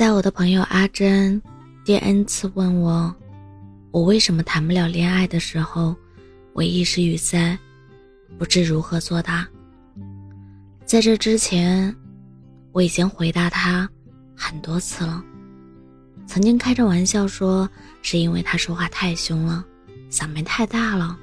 [0.00, 1.42] 在我的朋友阿珍
[1.84, 3.14] 第 n 次问我
[3.90, 5.94] 我为什么谈不了恋爱的时候，
[6.54, 7.54] 我一时语塞，
[8.38, 9.46] 不知如何作答。
[10.86, 11.94] 在这之前，
[12.72, 13.86] 我已经回答他
[14.34, 15.22] 很多次了。
[16.26, 17.68] 曾经开着玩笑说
[18.00, 19.62] 是因为他说话太凶了，
[20.10, 21.14] 嗓门太大了，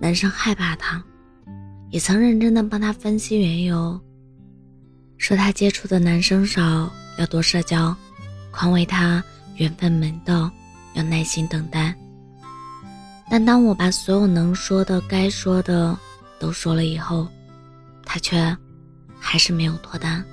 [0.00, 1.04] 男生害怕他。
[1.90, 4.00] 也曾认真的帮他分析缘由，
[5.18, 7.94] 说他接触的男生少，要多社交，
[8.54, 9.22] 宽慰他
[9.56, 10.48] 缘分没到，
[10.94, 11.92] 要耐心等待。
[13.28, 15.98] 但当我把所有能说的、该说的
[16.38, 17.26] 都说了以后，
[18.04, 18.56] 他却
[19.18, 20.24] 还是没有脱单。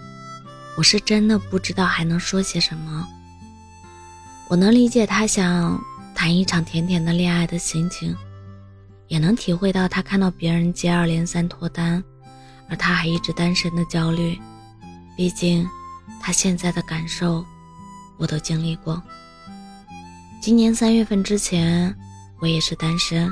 [0.77, 3.07] 我是真的不知道还能说些什么。
[4.47, 5.81] 我能理解他想
[6.13, 8.15] 谈一场甜甜的恋爱的心情。
[9.07, 12.01] 也能体会到他看到别人接二连三脱单，
[12.69, 14.39] 而他还一直单身的焦虑。
[15.17, 15.67] 毕竟，
[16.21, 17.45] 他现在的感受，
[18.17, 19.01] 我都经历过。
[20.41, 21.95] 今年三月份之前，
[22.39, 23.31] 我也是单身，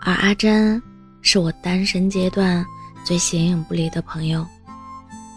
[0.00, 0.82] 而阿珍
[1.22, 2.64] 是我单身阶段
[3.04, 4.46] 最形影不离的朋友。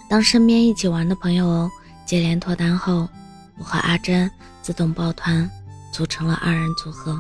[0.09, 1.69] 当身边一起玩的朋友
[2.05, 3.07] 接连脱单后，
[3.57, 4.29] 我和阿珍
[4.61, 5.49] 自动抱团，
[5.93, 7.17] 组成了二人组合。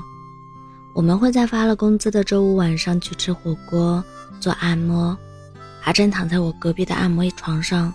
[0.95, 4.03] 我们会在发了工资的周五晚上去吃火锅、
[4.39, 5.17] 做按摩。
[5.85, 7.93] 阿珍躺在我隔壁的按摩床上，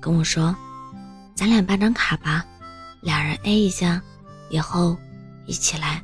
[0.00, 0.56] 跟我说
[1.34, 2.46] ：“咱俩办张卡吧，
[3.06, 4.02] 俩人 A 一下，
[4.50, 4.98] 以后
[5.46, 6.02] 一起来。”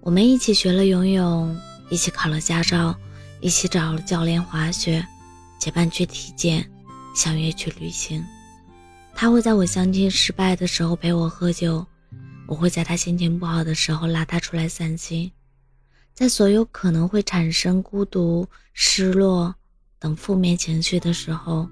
[0.00, 1.54] 我们一起学了游泳，
[1.90, 2.96] 一起考了驾照，
[3.40, 5.04] 一起找了教练滑雪，
[5.58, 6.70] 结伴去体检，
[7.16, 8.24] 相约去旅行。
[9.12, 11.84] 他会在我相亲失败的时候陪我喝酒。
[12.46, 15.30] 我会在他心情不好的时候拉他出来散心，
[16.14, 19.54] 在所有可能会产生孤独、失落
[19.98, 21.68] 等负面情绪的时候，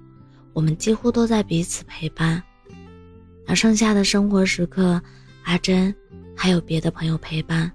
[0.53, 2.43] 我们几乎都在彼此陪伴。
[3.47, 5.01] 而剩下的生活时刻，
[5.45, 5.95] 阿珍
[6.37, 7.71] 还有别的朋友陪伴。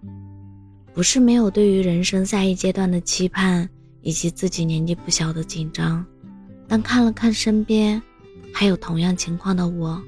[0.94, 3.70] 不是没有对于人生下一阶段的期盼，
[4.02, 6.06] 以及自己年纪不小的紧张，
[6.68, 8.02] 但看了看身边
[8.54, 10.02] 还有同样情况的我，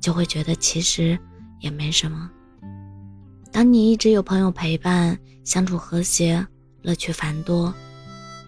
[0.00, 1.18] 就会觉得其实。
[1.60, 2.30] 也没什么。
[3.50, 6.46] 当你一直有朋友陪伴，相处和谐，
[6.82, 7.72] 乐趣繁多，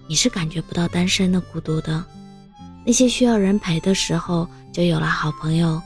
[0.06, 2.04] 你是感觉不到单身的孤独的。
[2.84, 5.80] 那些需要人陪的时候，就有了好朋友，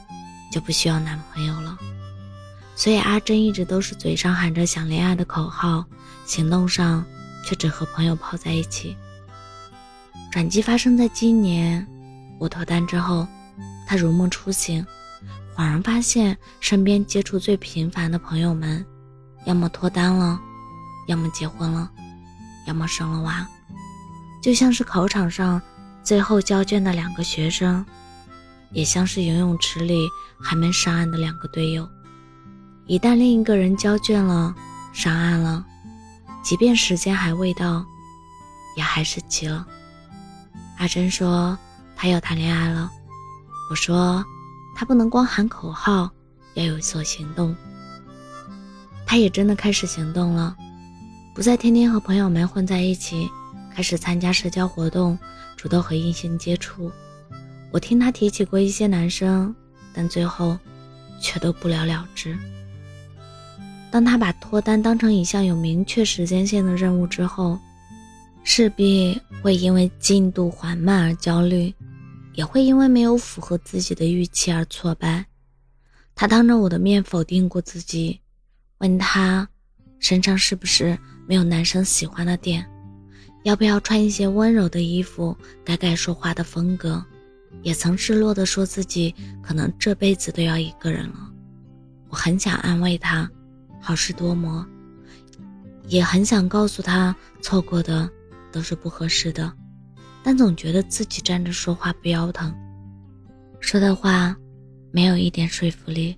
[0.51, 1.77] 就不需要男朋友了。
[2.75, 5.85] 所以阿珍一直都是嘴上喊着想恋爱的口号，
[6.25, 7.03] 行动上
[7.45, 8.95] 却只和朋友泡在一起。
[10.31, 11.85] 转机发生在今年，
[12.39, 13.27] 我脱单之后，
[13.87, 14.85] 他如梦初醒。
[15.53, 18.83] 恍然发现，身边接触最频繁的朋友们，
[19.45, 20.39] 要么脱单了，
[21.07, 21.91] 要么结婚了，
[22.65, 23.45] 要么生了娃，
[24.41, 25.61] 就像是考场上
[26.01, 27.85] 最后交卷的两个学生，
[28.73, 30.07] 也像是游泳池里
[30.39, 31.87] 还没上岸的两个队友。
[32.87, 34.53] 一旦另一个人交卷了，
[34.93, 35.65] 上岸了，
[36.43, 37.85] 即便时间还未到，
[38.75, 39.65] 也还是急了。
[40.77, 41.57] 阿珍说
[41.95, 42.91] 她要谈恋爱了，
[43.69, 44.23] 我说。
[44.73, 46.09] 她不能光喊口号，
[46.55, 47.55] 要有所行动。
[49.05, 50.55] 他也真的开始行动了，
[51.35, 53.29] 不再天天和朋友们混在一起，
[53.75, 55.19] 开始参加社交活动，
[55.55, 56.89] 主动和异性接触。
[57.71, 59.55] 我听他提起过一些男生，
[59.93, 60.57] 但最后
[61.19, 62.37] 却都不了了之。
[63.89, 67.57] 当他把脱单当成一项有明确时间线的任务之后，
[68.43, 71.73] 势必会因为进度缓慢而焦虑。
[72.33, 75.25] 也会因为没有符合自己的预期而挫败。
[76.15, 78.17] 他当着我的面否定过自己，
[78.77, 79.45] 问他
[79.99, 82.65] 身上是不是没有男生喜欢的点，
[83.43, 87.03] 要不要穿一些温柔的衣服，改改说话的风格。
[87.61, 91.31] 也曾失落的说自己可能这辈子都要一个人了。
[92.09, 93.29] 我很想安慰他，
[93.79, 94.65] 好事多磨，
[95.87, 98.09] 也很想告诉他错过的
[98.51, 99.51] 都是不合适的。
[100.23, 102.53] 但总觉得自己站着说话不腰疼，
[103.59, 104.35] 说的话
[104.91, 106.15] 没有一点说服力。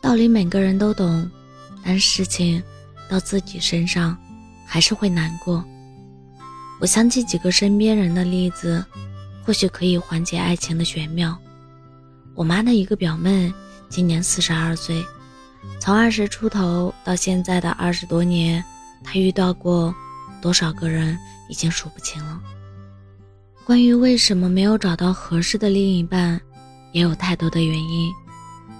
[0.00, 1.30] 道理每个人都懂，
[1.84, 2.62] 但事情
[3.08, 4.16] 到自己身上
[4.64, 5.62] 还是会难过。
[6.80, 8.82] 我想起几个身边人的例子，
[9.50, 11.36] 或许可以缓解爱情的玄妙。
[12.36, 13.52] 我妈的一个表妹，
[13.88, 15.04] 今年四十二岁，
[15.80, 18.64] 从二十出头到现在的二十多年，
[19.02, 19.92] 她遇到过
[20.40, 21.18] 多少个人，
[21.48, 22.40] 已经数不清了。
[23.64, 26.40] 关于为什么没有找到合适的另一半，
[26.92, 28.08] 也有太多的原因。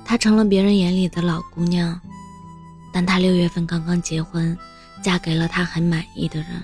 [0.04, 2.00] 她成了别人眼里的老姑娘，
[2.92, 4.56] 但她六月份刚刚结婚，
[5.02, 6.62] 嫁给了她很满意的人。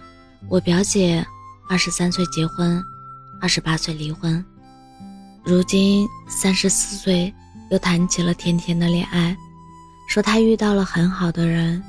[0.48, 1.26] 我表姐
[1.68, 2.80] 二十三岁结婚，
[3.40, 4.44] 二十八岁离婚，
[5.44, 7.32] 如今三十四岁
[7.70, 9.36] 又谈起了甜甜的恋爱，
[10.08, 11.82] 说他遇到了很好的人。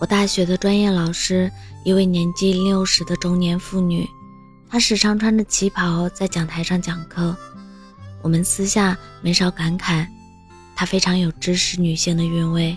[0.00, 1.50] 我大学的专业老师，
[1.84, 4.08] 一位年近六十的中年妇女，
[4.68, 7.36] 她时常穿着旗袍在讲台上讲课。
[8.22, 10.06] 我们私下没少感慨，
[10.74, 12.76] 她非常有知识女性的韵味。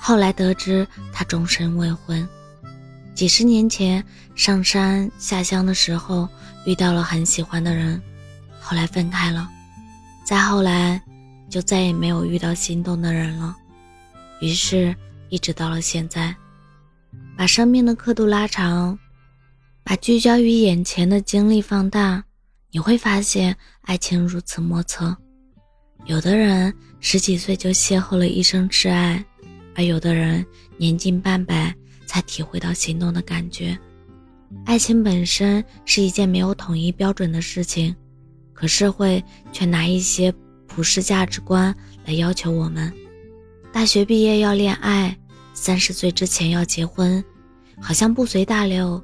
[0.00, 2.28] 后来得知她终身未婚，
[3.18, 4.04] 几十年前
[4.36, 6.28] 上山下乡的时候
[6.64, 8.00] 遇到了很喜欢的人，
[8.60, 9.50] 后来分开了，
[10.24, 11.02] 再后来
[11.50, 13.56] 就再也没有遇到心动的人了，
[14.40, 14.94] 于是，
[15.30, 16.32] 一直到了现在，
[17.36, 18.96] 把生命的刻度拉长，
[19.82, 22.22] 把聚焦于眼前的经历放大，
[22.70, 25.16] 你会发现爱情如此莫测。
[26.04, 29.24] 有的人十几岁就邂逅了一生挚爱。
[29.74, 31.72] 而有的人年近半百
[32.08, 33.78] 才体会到心动的感觉。
[34.64, 37.94] 爱情本身是一件没有统一标准的事情，
[38.54, 39.22] 可社会
[39.52, 40.32] 却拿一些
[40.66, 41.72] 普世价值观
[42.06, 42.90] 来要求我们：
[43.70, 45.14] 大学毕业要恋爱，
[45.52, 47.22] 三十岁之前要结婚，
[47.78, 49.02] 好像不随大流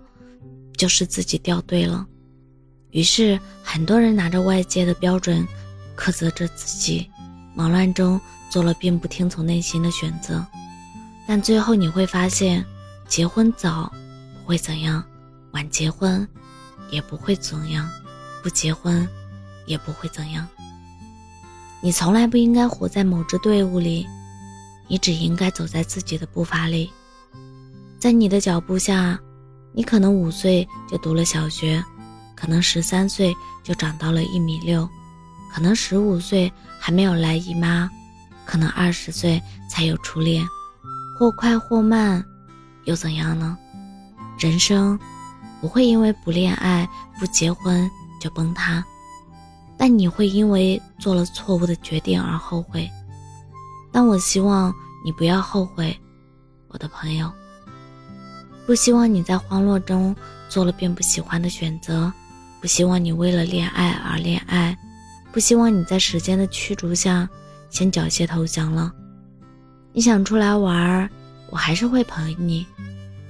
[0.76, 2.06] 就是自己掉队了。
[2.90, 5.46] 于是，很多人拿着外界的标准
[5.94, 7.06] 苛责着自己，
[7.54, 8.18] 忙乱中
[8.48, 10.46] 做了并不听从内心的选择。
[11.26, 12.64] 但最后你会发现，
[13.14, 13.92] 结婚早
[14.34, 15.00] 不会怎样，
[15.52, 16.28] 晚结婚
[16.90, 17.88] 也不会怎样，
[18.42, 19.08] 不结婚
[19.66, 20.44] 也不会怎样。
[21.80, 24.04] 你从来不应该活在某支队伍里，
[24.88, 26.92] 你只应该走在自己的步伐里。
[28.00, 29.16] 在你的脚步下，
[29.72, 31.80] 你可能五岁就读了小学，
[32.34, 33.32] 可能十三岁
[33.62, 34.88] 就长到了一米六，
[35.54, 37.88] 可能十五岁还没有来姨妈，
[38.44, 39.40] 可能二十岁
[39.70, 40.44] 才有初恋。
[41.16, 42.26] 或快或慢，
[42.86, 43.56] 又怎样呢？
[44.38, 44.98] 人生
[45.60, 46.88] 不会因为不恋爱、
[47.18, 47.90] 不结婚
[48.20, 48.84] 就崩塌，
[49.76, 52.90] 但你会因为做了错误的决定而后悔。
[53.92, 55.96] 但我希望你不要后悔，
[56.68, 57.30] 我的朋友。
[58.66, 60.14] 不希望你在慌乱中
[60.48, 62.12] 做了并不喜欢的选择，
[62.60, 64.76] 不希望你为了恋爱而恋爱，
[65.32, 67.28] 不希望你在时间的驱逐下
[67.70, 68.92] 先缴械投降了。
[69.92, 71.08] 你想出来玩，
[71.50, 72.66] 我还是会陪你。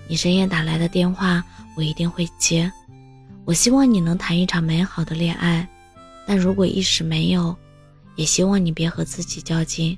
[0.09, 1.43] 你深夜打来的电话，
[1.77, 2.71] 我一定会接。
[3.45, 5.69] 我希望你能谈一场美好的恋爱，
[6.27, 7.57] 但如果一时没有，
[8.17, 9.97] 也希望你别和自己较劲。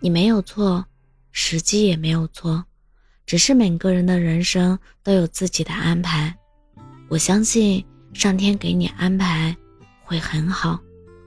[0.00, 0.84] 你没有错，
[1.32, 2.64] 时机也没有错，
[3.26, 6.34] 只是每个人的人生都有自己的安排。
[7.08, 9.54] 我相信上天给你安排
[10.02, 10.78] 会很好，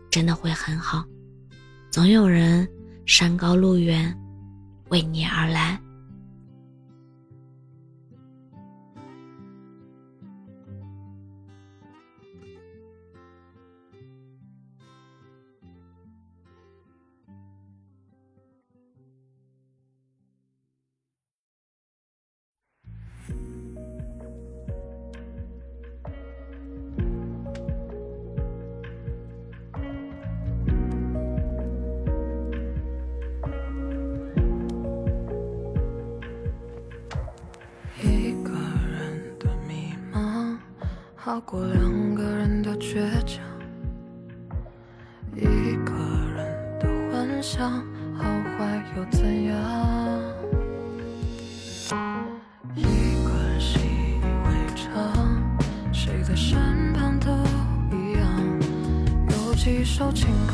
[0.09, 1.03] 真的会很好。
[1.91, 2.67] 总有人
[3.05, 4.15] 山高路远。
[4.89, 5.79] 为你而来。
[41.33, 43.43] 好过两个人的倔强，
[45.35, 45.41] 一
[45.83, 45.91] 个
[46.35, 47.71] 人的幻想，
[48.15, 49.57] 好坏又怎样？
[52.75, 53.79] 一个人习
[54.21, 55.41] 以为常，
[55.91, 57.31] 谁在身旁都
[57.97, 58.29] 一样。
[59.31, 60.53] 有几首情歌，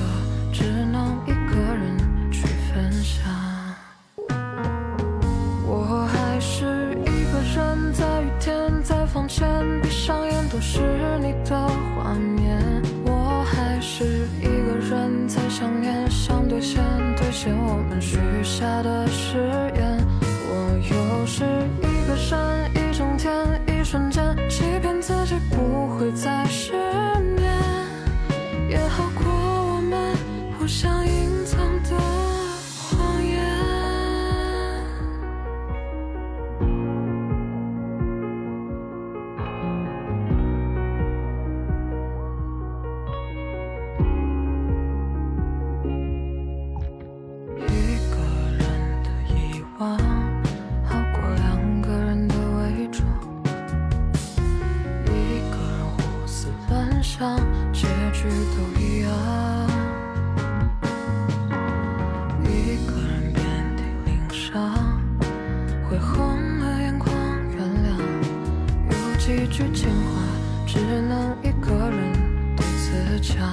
[0.54, 1.34] 只能一
[10.60, 10.82] 都是
[11.22, 11.79] 你的
[49.80, 49.86] 好
[51.14, 53.08] 过两个人的伪装，
[55.06, 57.38] 一个人胡思乱想
[57.72, 59.10] 结局都一样，
[62.44, 63.42] 一个人遍
[63.78, 65.00] 体鳞伤，
[65.90, 67.10] 会红了眼眶，
[67.56, 67.88] 原谅。
[68.92, 70.20] 有几句情话，
[70.68, 72.14] 只能一个人
[72.58, 73.48] 独自讲。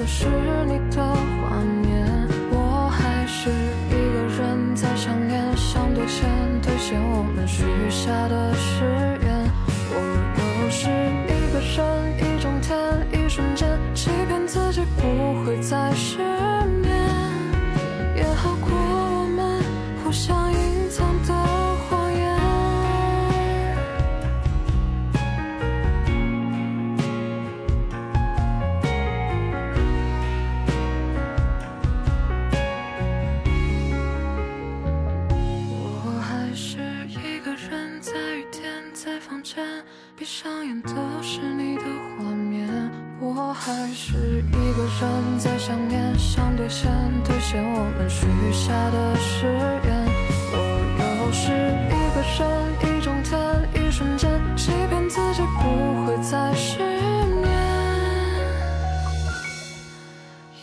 [0.00, 0.24] 都是
[0.66, 2.06] 你的画面。
[2.50, 6.26] 我还是一个人在想念，想兑现
[6.62, 8.99] 兑现我们许下的誓言。
[40.20, 41.82] 闭上眼都是你的
[42.18, 42.68] 画面。
[43.18, 46.92] 我还是一个人，在想念，想兑现
[47.24, 49.46] 兑现我们许下的誓
[49.82, 50.06] 言。
[50.52, 50.54] 我
[51.00, 51.52] 又是
[51.88, 52.38] 一个人，
[52.82, 53.40] 一整天，
[53.72, 56.82] 一瞬间，欺骗自己不会再失
[57.40, 57.48] 眠，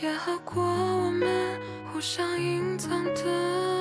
[0.03, 1.59] 也好过我们
[1.91, 3.76] 互相隐藏的。